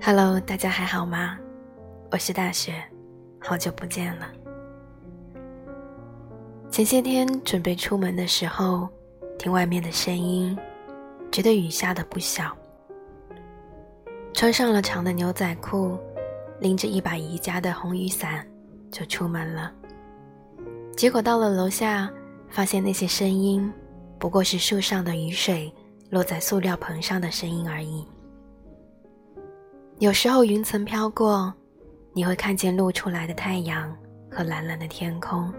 [0.00, 1.38] Hello，大家还好吗？
[2.12, 2.74] 我是大雪，
[3.40, 4.30] 好久不见了。
[6.70, 8.88] 前些天准备出门的时候，
[9.38, 10.56] 听外面的声音，
[11.32, 12.56] 觉得雨下的不小。
[14.32, 15.98] 穿上了长的牛仔裤，
[16.60, 18.46] 拎着一把宜家的红雨伞
[18.90, 19.72] 就出门了。
[20.96, 22.10] 结果到了楼下，
[22.48, 23.72] 发现那些声音
[24.18, 25.72] 不过是树上的雨水
[26.10, 28.06] 落在塑料棚上的声音而已。
[29.98, 31.52] 有时候云层飘过，
[32.12, 33.94] 你会看见露出来的太阳
[34.30, 35.52] 和蓝蓝的天空。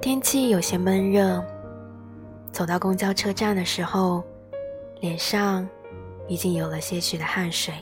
[0.00, 1.44] 天气有些闷热，
[2.52, 4.22] 走到公交车站的时候，
[5.00, 5.68] 脸上
[6.28, 7.74] 已经有了些许的汗水。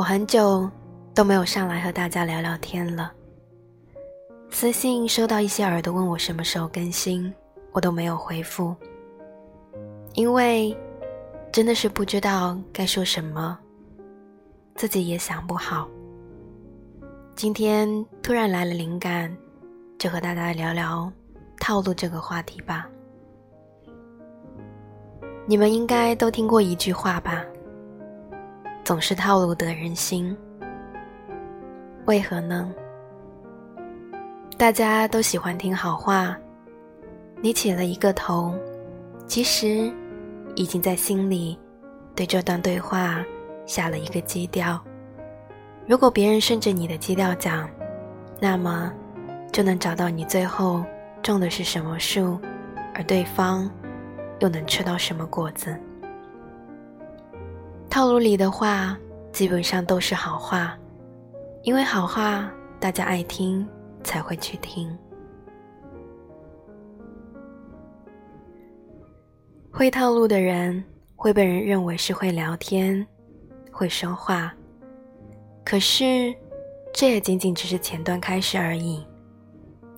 [0.00, 0.66] 我很久
[1.14, 3.12] 都没有上来和大家聊聊天了。
[4.48, 7.30] 私信收到一些耳朵问我什么时候更新。
[7.72, 8.74] 我都没有回复，
[10.14, 10.74] 因为
[11.52, 13.58] 真的是不知道该说什么，
[14.74, 15.86] 自己也想不好。
[17.36, 17.86] 今天
[18.22, 19.30] 突然来了灵感，
[19.98, 21.12] 就和大家聊聊
[21.60, 22.88] 套路这个话题吧。
[25.44, 27.44] 你们应该都听过一句话吧？
[28.90, 30.36] 总是套路得人心，
[32.06, 32.68] 为何呢？
[34.58, 36.36] 大家都喜欢听好话。
[37.40, 38.52] 你起了一个头，
[39.28, 39.88] 其实
[40.56, 41.56] 已经在心里
[42.16, 43.24] 对这段对话
[43.64, 44.82] 下了一个基调。
[45.86, 47.70] 如果别人顺着你的基调讲，
[48.40, 48.92] 那么
[49.52, 50.84] 就能找到你最后
[51.22, 52.36] 种的是什么树，
[52.92, 53.70] 而对方
[54.40, 55.78] 又能吃到什么果子。
[57.90, 58.96] 套路里的话
[59.32, 60.78] 基本上都是好话，
[61.64, 62.48] 因为好话
[62.78, 63.66] 大家爱听，
[64.04, 64.96] 才会去听。
[69.72, 70.82] 会套路的人
[71.16, 73.04] 会被人认为是会聊天、
[73.72, 74.54] 会说话，
[75.64, 76.32] 可是
[76.94, 79.04] 这也仅仅只是前端开始而已。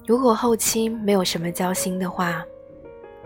[0.07, 2.43] 如果后期没有什么交心的话，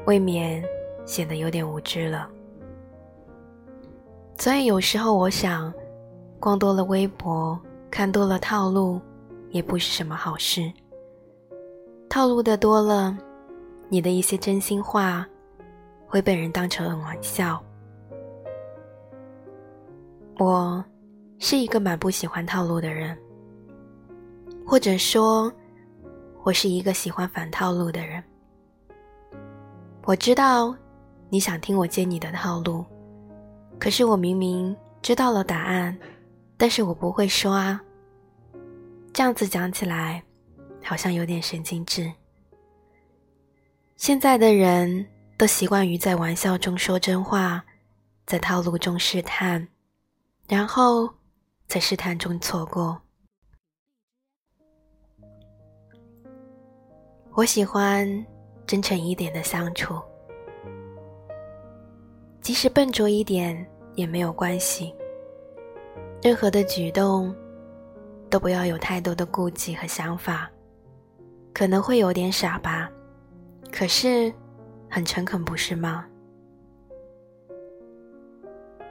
[0.06, 0.62] 未免
[1.04, 2.28] 显得有点无知了。
[4.38, 5.72] 所以有时候我想，
[6.38, 7.58] 逛多了微博，
[7.90, 9.00] 看多了套路，
[9.50, 10.72] 也不是什么好事。
[12.08, 13.16] 套路的多了，
[13.88, 15.26] 你的一些真心话。
[16.08, 17.60] 会被人当成玩笑。
[20.38, 20.82] 我
[21.40, 23.18] 是一个蛮不喜欢套路的人，
[24.64, 25.52] 或者说，
[26.44, 28.22] 我是一个喜欢反套路的人。
[30.04, 30.72] 我知道
[31.28, 32.84] 你想听我接你的套路，
[33.78, 35.96] 可是我明明知道了答案，
[36.56, 37.80] 但是我不会说啊。
[39.12, 40.22] 这样子讲起来，
[40.82, 42.12] 好像有点神经质。
[43.96, 45.06] 现在的人。
[45.38, 47.62] 都习惯于在玩笑中说真话，
[48.24, 49.68] 在套路中试探，
[50.48, 51.12] 然后
[51.68, 52.98] 在试探中错过。
[57.34, 58.26] 我喜欢
[58.66, 60.00] 真诚一点的相处，
[62.46, 64.94] 即使笨拙一点也没有关系。
[66.22, 67.34] 任何的举动
[68.30, 70.48] 都不要有太多的顾忌和想法，
[71.52, 72.88] 可能会有点傻吧，
[73.72, 74.32] 可是。
[74.88, 76.06] 很诚恳，不是吗？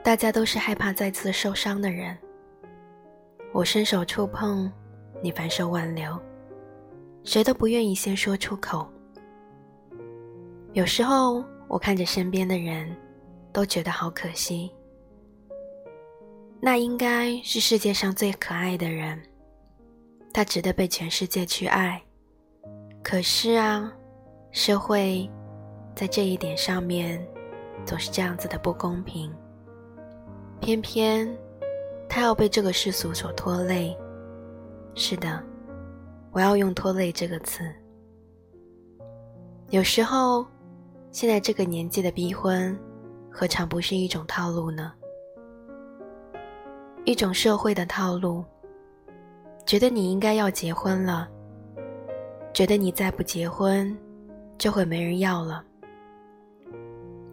[0.02, 2.14] 大家都是害怕再次受伤的人。
[3.54, 4.70] 我伸手触碰，
[5.22, 6.20] 你反手挽留，
[7.24, 8.86] 谁都不愿意先说出口。
[10.74, 12.94] 有时候我看着身边的人，
[13.56, 14.70] 都觉得好可惜。
[16.60, 19.18] 那应该是世界上最可爱的人，
[20.30, 21.98] 他值得被全世界去爱。
[23.02, 23.90] 可是啊，
[24.52, 25.26] 社会。
[25.94, 27.26] 在这一点上面，
[27.86, 29.34] 总是这样子的不公平。
[30.60, 31.26] 偏偏
[32.06, 33.96] 他要被这个世俗所拖累。
[34.94, 35.42] 是的，
[36.32, 37.64] 我要用“拖累”这个词。
[39.70, 40.44] 有时候，
[41.10, 42.78] 现在这个年纪的逼婚，
[43.38, 44.94] 何尝不是一种套路呢？
[47.04, 48.42] 一种社会的套路，
[49.66, 51.28] 觉得你应该要结婚了，
[52.54, 53.94] 觉得你再不结婚，
[54.56, 55.62] 就会没人要了。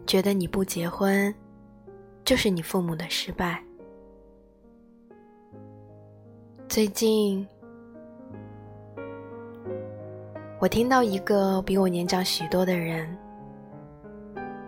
[0.06, 1.34] 觉得你不结婚，
[2.22, 3.64] 就是你父母的失败。
[6.68, 7.48] 最近，
[10.58, 13.08] 我听到一个比我年长许多的人，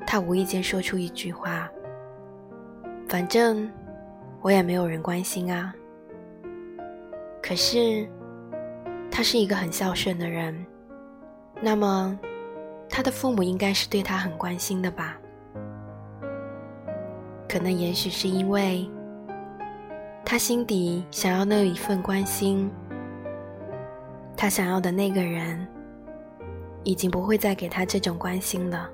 [0.07, 1.69] 他无意间说出一句话
[3.09, 3.69] ：“反正
[4.41, 5.75] 我也没有人关心啊。”
[7.43, 8.09] 可是
[9.11, 10.65] 他是一个很孝顺的人，
[11.61, 12.19] 那么
[12.89, 15.19] 他的父母应该是对他很关心的吧？
[17.49, 18.89] 可能也许是因为
[20.25, 22.71] 他心底想要那一份关心，
[24.37, 25.67] 他想要的那个人
[26.83, 28.91] 已经不会再给他这种关心了，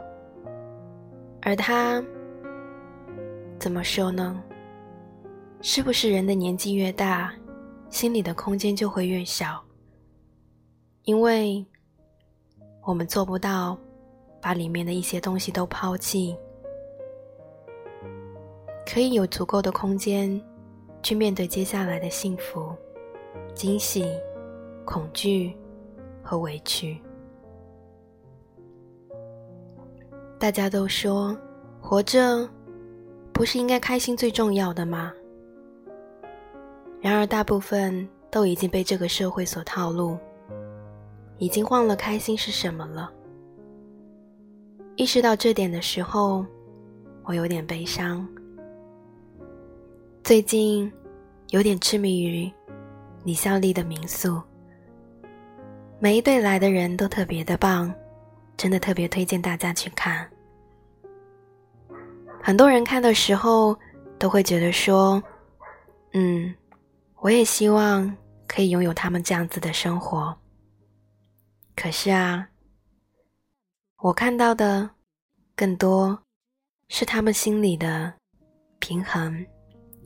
[1.42, 2.02] 而他
[3.58, 4.42] 怎么说呢？
[5.60, 7.32] 是不是人的年纪越大，
[7.90, 9.62] 心里的空间就会越小？
[11.02, 11.64] 因为
[12.84, 13.76] 我们做不到
[14.40, 16.36] 把里面的一些东西都抛弃。
[18.86, 20.40] 可以有足够的空间，
[21.02, 22.74] 去面对接下来的幸福、
[23.54, 24.04] 惊喜、
[24.84, 25.56] 恐惧
[26.22, 27.00] 和委屈。
[30.42, 31.36] 大家都说，
[31.80, 32.50] 活着
[33.32, 35.12] 不是应该开心最重要的吗？
[37.00, 40.18] 然而，大部分都已经被这个社会所套路，
[41.38, 43.08] 已经忘了开心是什么了。
[44.96, 46.44] 意识到这点的时候，
[47.22, 48.26] 我有点悲伤。
[50.24, 50.92] 最近
[51.50, 52.52] 有点痴迷于
[53.22, 54.42] 李孝利的民宿，
[56.00, 57.94] 每一对来的人都特别的棒，
[58.56, 60.28] 真的特别推荐大家去看。
[62.42, 63.78] 很多人看的时候
[64.18, 65.22] 都会觉得说
[66.14, 66.54] ：“嗯，
[67.16, 68.16] 我也希望
[68.46, 70.36] 可以拥有他们这样子的生活。”
[71.76, 72.48] 可是啊，
[73.98, 74.90] 我看到的
[75.56, 76.18] 更多
[76.88, 78.12] 是他们心里的
[78.78, 79.46] 平衡。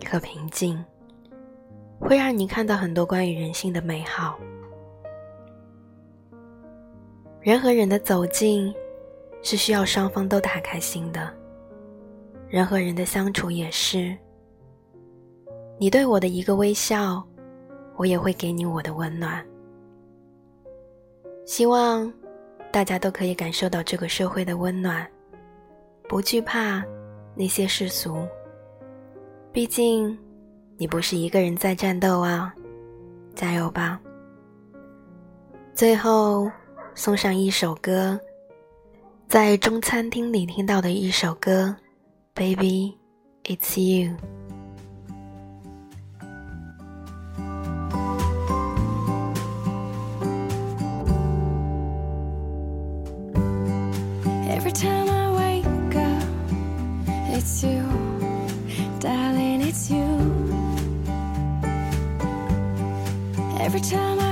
[0.04, 0.84] 和平静，
[1.98, 4.38] 会让你看到很多关于人性的美好。
[7.46, 8.74] 人和人的走近，
[9.40, 11.32] 是需要双方都打开心的。
[12.48, 14.12] 人和人的相处也是。
[15.78, 17.24] 你对我的一个微笑，
[17.94, 19.46] 我也会给你我的温暖。
[21.44, 22.12] 希望
[22.72, 25.08] 大家都可以感受到这个社会的温暖，
[26.08, 26.84] 不惧怕
[27.36, 28.26] 那些世俗。
[29.52, 30.18] 毕竟，
[30.76, 32.52] 你不是一个人在战斗啊！
[33.36, 34.00] 加油吧！
[35.76, 36.50] 最后
[36.96, 38.18] 送上一首歌
[39.28, 41.76] 在中餐厅里听到的一首歌
[42.34, 42.96] baby
[43.44, 44.16] it's you
[54.48, 56.24] every time i wake up
[57.30, 57.84] it's you
[59.00, 60.02] darling it's you
[63.60, 64.25] every time i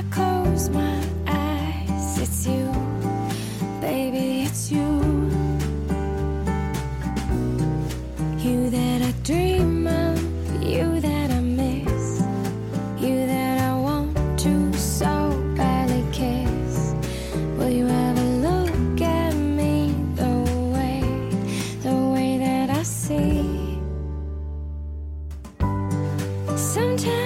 [26.74, 27.23] Sometimes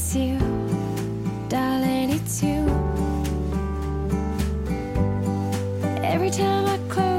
[0.00, 0.38] it's you,
[1.48, 2.66] darling, it's you.
[6.02, 7.09] Every time I close.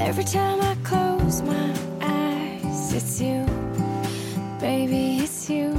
[0.00, 3.44] Every time I close my eyes, it's you,
[4.60, 5.74] baby, it's you,